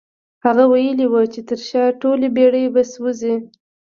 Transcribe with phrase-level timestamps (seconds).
[0.45, 3.35] هغه ويلي وو چې تر شا ټولې بېړۍ به سوځوي.